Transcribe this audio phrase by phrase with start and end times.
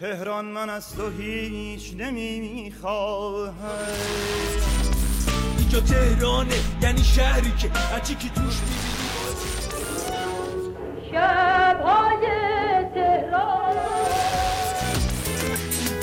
[0.00, 3.54] تهران من از تو هیچ نمی‌خواهم.
[5.58, 8.54] اینجا تهرانه یعنی شهری که هرچی که توش
[11.12, 12.26] شبهای
[12.94, 13.76] تهران.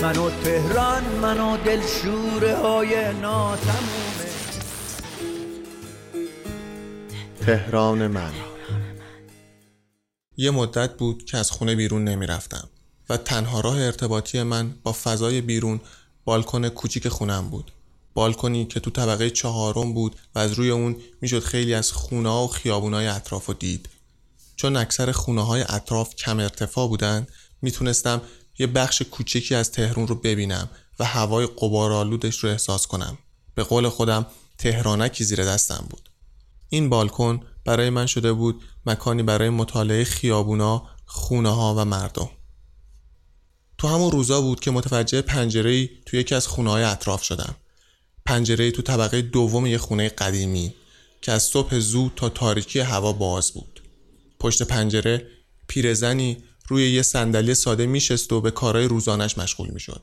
[0.01, 4.29] منو تهران منو دلشوره های ناتمومه.
[7.45, 8.31] تهران من.
[10.37, 12.69] یه مدت بود که از خونه بیرون نمی‌رفتم.
[13.09, 15.81] و تنها راه ارتباطی من با فضای بیرون
[16.25, 17.71] بالکن کوچیک خونم بود.
[18.13, 22.47] بالکنی که تو طبقه چهارم بود و از روی اون می‌شد خیلی از خونه و
[22.47, 23.89] خیابونای اطراف رو دید.
[24.55, 27.27] چون اکثر خونه های اطراف کم ارتفاع بودن
[27.61, 28.21] می‌تونستم
[28.59, 30.69] یه بخش کوچکی از تهرون رو ببینم
[30.99, 33.17] و هوای قبارالودش رو احساس کنم.
[33.55, 34.25] به قول خودم
[34.57, 36.09] تهرانکی زیر دستم بود.
[36.69, 42.29] این بالکن برای من شده بود مکانی برای مطالعه خیابونا، خونه ها و مردم.
[43.85, 47.55] تو همون روزا بود که متوجه پنجره تو یکی از خونه های اطراف شدم.
[48.25, 50.73] پنجره تو طبقه دوم یه خونه قدیمی
[51.21, 53.81] که از صبح زود تا تاریکی هوا باز بود.
[54.39, 55.27] پشت پنجره
[55.67, 60.01] پیرزنی روی یه صندلی ساده میشست و به کارهای روزانش مشغول می‌شد.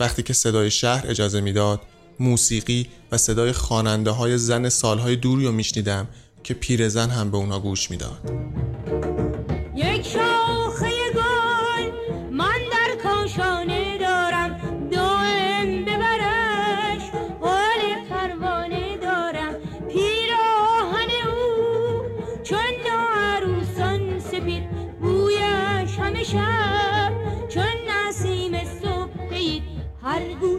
[0.00, 1.80] وقتی که صدای شهر اجازه می‌داد
[2.20, 6.08] موسیقی و صدای خواننده های زن سالهای دوری رو میشنیدم
[6.44, 8.18] که پیرزن هم به اونا گوش می‌داد.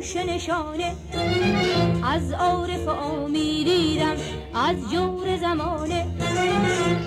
[0.10, 0.96] گوشه نشانه.
[2.04, 4.16] از عارف آمی دیدم
[4.54, 6.08] از جور زمانه.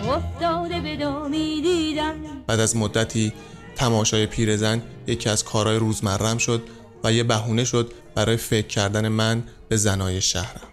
[0.08, 2.14] افتاده به دامی دیدم.
[2.46, 3.32] بعد از مدتی
[3.76, 6.62] تماشای پیرزن یکی از کارهای روزمرم شد
[7.04, 10.68] و یه بهونه شد برای فکر کردن من به زنای شهرم.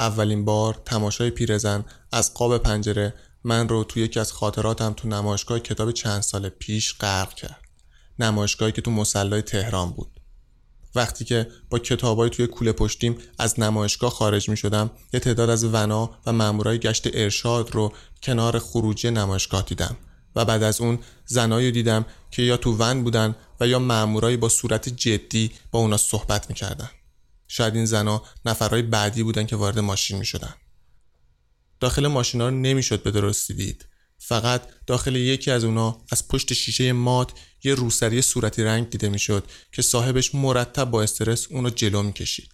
[0.00, 3.14] اولین بار تماشای پیرزن از قاب پنجره
[3.44, 7.60] من رو توی یکی از خاطراتم تو نمایشگاه کتاب چند سال پیش غرق کرد.
[8.18, 10.11] نمایشگاهی که تو مسلای تهران بود.
[10.94, 15.64] وقتی که با کتابای توی کوله پشتیم از نمایشگاه خارج می شدم یه تعداد از
[15.64, 17.92] ونا و مامورای گشت ارشاد رو
[18.22, 19.96] کنار خروجی نمایشگاه دیدم
[20.36, 24.48] و بعد از اون زنایی دیدم که یا تو ون بودن و یا مامورایی با
[24.48, 26.90] صورت جدی با اونا صحبت می‌کردن
[27.48, 30.54] شاید این زنا نفرهای بعدی بودن که وارد ماشین می شدن.
[31.80, 33.91] داخل ماشینا رو نمی‌شد به درستی دید
[34.24, 37.32] فقط داخل یکی از اونا از پشت شیشه مات
[37.64, 42.48] یه روسری صورتی رنگ دیده می‌شد که صاحبش مرتب با استرس اونو جلو می‌کشید.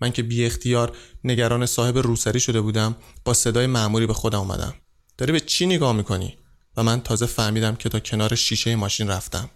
[0.00, 4.74] من که بی اختیار نگران صاحب روسری شده بودم با صدای معمولی به خودم اومدم.
[5.18, 6.38] داری به چی نگاه می‌کنی؟
[6.76, 9.50] و من تازه فهمیدم که تا کنار شیشه ماشین رفتم.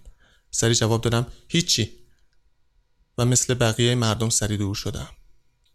[0.50, 1.90] سری جواب دادم هیچی.
[3.18, 5.08] و مثل بقیه مردم سری دور شدم.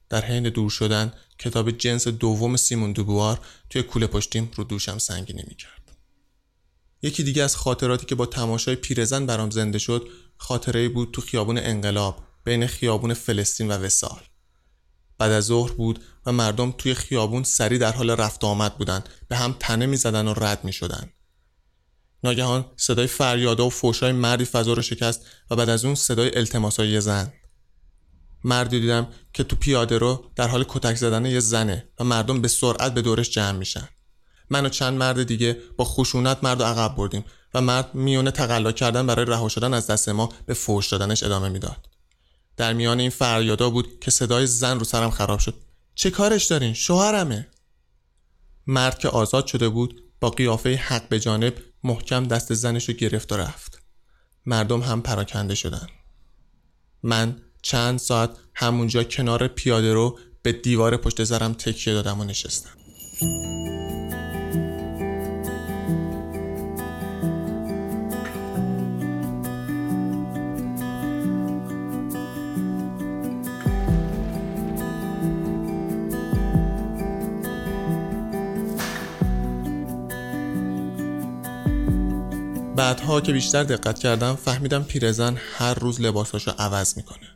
[0.10, 3.40] در حین دور شدن کتاب جنس دوم سیمون دوبوار
[3.70, 5.92] توی کوله پشتیم رو دوشم سنگینی می‌کرد.
[7.02, 11.58] یکی دیگه از خاطراتی که با تماشای پیرزن برام زنده شد خاطره بود تو خیابون
[11.58, 14.20] انقلاب بین خیابون فلسطین و وسال
[15.18, 19.36] بعد از ظهر بود و مردم توی خیابون سری در حال رفت آمد بودن به
[19.36, 21.10] هم تنه می‌زدن و رد می‌شدن.
[22.24, 27.02] ناگهان صدای فریادا و فوشای مردی فضا رو شکست و بعد از اون صدای التماسای
[27.02, 27.34] زن.
[28.44, 32.48] مردی دیدم که تو پیاده رو در حال کتک زدن یه زنه و مردم به
[32.48, 33.90] سرعت به دورش جمع میشن.
[34.50, 39.08] من و چند مرد دیگه با خشونت مرد عقب بردیم و مرد میونه تقلا کردن
[39.08, 41.90] برای رها شدن از دست ما به فوش دادنش ادامه می‌داد.
[42.58, 45.56] در میان این فریادا بود که صدای زن رو سرم خراب شد.
[45.96, 47.48] چه کارش دارین؟ شوهرمه.
[48.68, 53.32] مرد که آزاد شده بود با قیافه حق به جانب محکم دست زنش رو گرفت
[53.32, 53.82] و رفت.
[54.46, 55.88] مردم هم پراکنده شدن.
[57.04, 62.70] من چند ساعت همونجا کنار پیاده رو به دیوار پشت سرم تکیه دادم و نشستم.
[82.76, 87.29] بعدها که بیشتر دقت کردم فهمیدم پیرزن هر روز لباساشو عوض می‌کنه.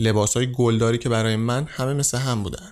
[0.00, 2.70] لباسای گلداری که برای من همه مثل هم بودن.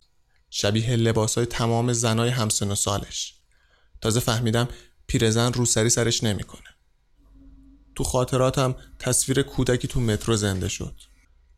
[0.51, 3.35] شبیه لباسای تمام زنای همسن و سالش.
[4.01, 4.69] تازه فهمیدم
[5.07, 6.69] پیرزن روسری سرش نمی‌کنه.
[7.95, 10.95] تو خاطراتم تصویر کودکی تو مترو زنده شد.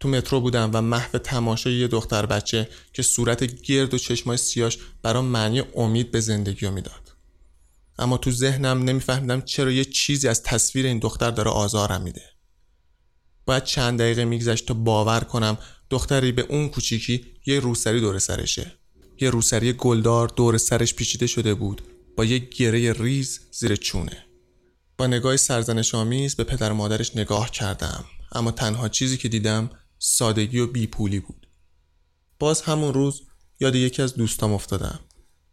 [0.01, 4.79] تو مترو بودم و محو تماشای یه دختر بچه که صورت گرد و چشمای سیاش
[5.03, 7.13] برام معنی امید به زندگی رو می‌داد.
[7.99, 12.23] اما تو ذهنم نمیفهمیدم چرا یه چیزی از تصویر این دختر داره آزارم میده.
[13.51, 15.59] باید چند دقیقه میگذشت تا باور کنم
[15.91, 18.73] دختری به اون کوچیکی یه روسری دور سرشه.
[19.21, 21.83] یه روسری گلدار دور سرش پیچیده شده بود.
[22.17, 24.25] با یه گره ریز زیر چونه.
[24.99, 28.05] با نگاه سرزنش آمیز به پدر مادرش نگاه کردم.
[28.33, 31.49] اما تنها چیزی که دیدم سادگی و بیپولی بود.
[32.39, 33.23] باز همون روز
[33.61, 35.01] یاد یکی از دوستام افتادم.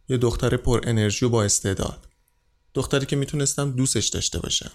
[0.08, 2.08] یه دختر پر انرژی و با استعداد.
[2.74, 4.72] دختری که می‌تونستم دوستش داشته باشم.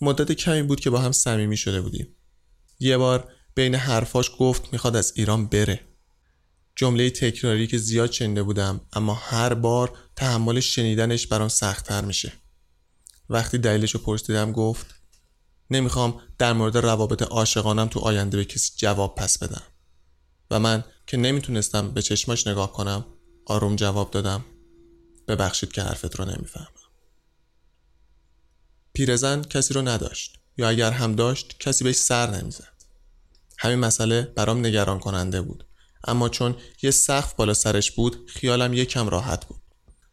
[0.00, 2.14] مدت کمی بود که با هم صمیمی شده بودیم.
[2.78, 5.80] یه بار بین حرفاش گفت می‌خواد از ایران بره.
[6.76, 12.32] جمله تکراری که زیاد شنیده بودم اما هر بار تحمل شنیدنش برام سختتر میشه.
[13.30, 14.86] وقتی دلیلش رو پرسیدم گفت
[15.70, 19.62] نمی‌خوام در مورد روابط عاشقانم تو آینده به کسی جواب پس بدم.
[20.50, 23.04] و من که نمی‌تونستم به چشماش نگاه کنم
[23.46, 24.44] آروم جواب دادم
[25.28, 26.68] ببخشید که حرفت رو نمی‌فهمم.
[28.92, 30.38] پیرزن کسی رو نداشت.
[30.58, 32.72] یا اگر هم داشت کسی بهش سر نمی‌زد
[33.58, 35.64] همین مسئله برام نگران کننده بود
[36.04, 39.62] اما چون یه سقف بالا سرش بود خیالم یکم راحت بود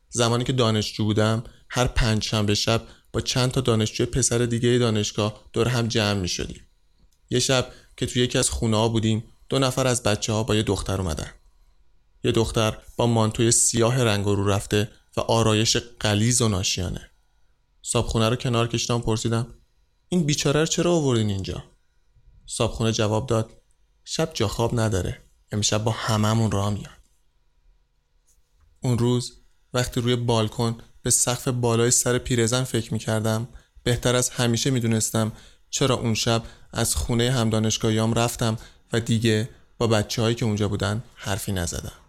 [0.09, 5.49] زمانی که دانشجو بودم هر پنج شنبه شب با چند تا دانشجو پسر دیگه دانشگاه
[5.53, 6.61] دور هم جمع می شدیم.
[7.29, 10.55] یه شب که توی یکی از خونه ها بودیم دو نفر از بچه ها با
[10.55, 11.29] یه دختر اومدن.
[12.23, 17.11] یه دختر با مانتوی سیاه رنگ رو رفته و آرایش قلیز و ناشیانه.
[17.81, 19.47] صابخونه رو کنار کشیدم پرسیدم
[20.15, 21.63] این بیچاره رو چرا آوردین اینجا؟
[22.45, 23.49] صابخونه جواب داد
[24.03, 25.21] شب جا خواب نداره.
[25.51, 26.97] امشب با هممون راه میاد.
[28.83, 29.33] اون روز
[29.73, 33.47] وقتی روی بالکن به سقف بالای سر پیرزن فکر می کردم
[33.83, 35.31] بهتر از همیشه می دونستم
[35.69, 38.57] چرا اون شب از خونه همدانشگاهیام رفتم
[38.93, 41.99] و دیگه با بچه هایی که اونجا بودن حرفی نزدم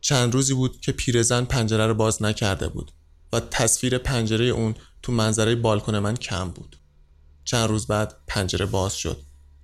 [0.00, 2.92] چند روزی بود که پیرزن پنجره رو باز نکرده بود
[3.32, 6.76] و تصویر پنجره اون تو منظره بالکن من کم بود.
[7.44, 9.22] چند روز بعد پنجره باز شد.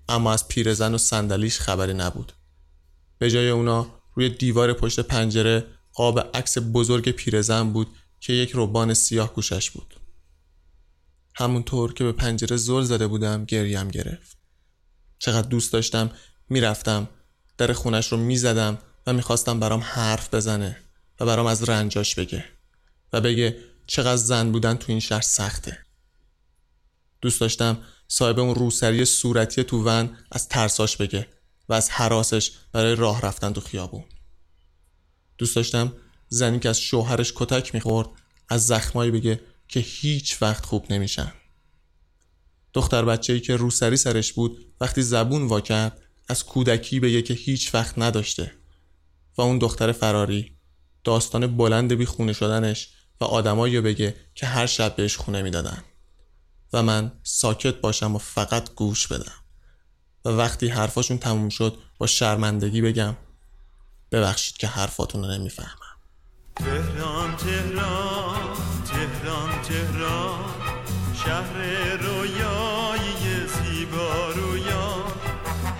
[0.08, 2.32] اما از پیرزن و صندلیش خبری نبود.
[3.18, 7.88] به جای اونا روی دیوار پشت پنجره قاب عکس بزرگ پیرزن بود
[8.20, 10.00] که یک روبان سیاه گوشش بود.
[11.34, 14.38] همونطور که به پنجره زل زده بودم گریم گرفت.
[15.19, 16.10] چقدر دوست داشتم
[16.48, 17.08] می‌رفتم
[17.58, 20.76] در خونش رو می‌زدم و می‌خواستم برام حرف بزنه
[21.20, 22.44] و برام از رنجاش بگه.
[23.12, 23.56] و بگه
[23.87, 25.79] چقدر زن بودن تو این شهر سخته.
[27.20, 31.29] دوست داشتم صاحب اون روسری صورتی تو ون از ترساش بگه
[31.69, 34.05] و از حراسش برای راه رفتن تو خیابون.
[35.38, 35.93] دوست داشتم
[36.29, 38.08] زنی که از شوهرش کتک می‌خورد
[38.49, 41.32] از زخمایی بگه که هیچ وقت خوب نمیشن.
[42.75, 47.35] دختر بچه ای که روسری سرش بود وقتی زبون وا کرد از کودکی بگه که
[47.35, 48.53] هیچ وقت نداشته.
[49.37, 50.56] و اون دختر فراری
[51.05, 52.88] داستان بلند بی خونه شدنش
[53.20, 55.82] و آدمایی بگه که هر شب بهش خونه می‌دادن.
[56.72, 59.32] و من ساکت باشم و فقط گوش بدم.
[60.24, 63.16] و وقتی حرفاشون تموم شد با شرمندگی بگم
[64.12, 65.96] ببخشید که حرفاتون رو نمی‌فهمم.
[66.56, 70.44] تهران تهران تهران تهران
[71.24, 71.56] شهر
[71.96, 75.04] رویایی زیبا رویا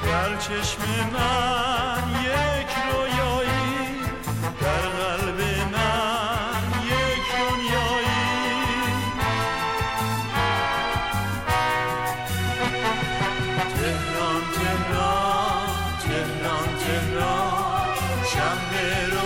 [0.05, 1.86] در چشم من
[16.87, 17.97] Zehra,
[18.31, 19.26] Şember